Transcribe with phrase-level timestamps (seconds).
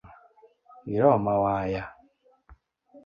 [0.93, 1.83] Iroma waya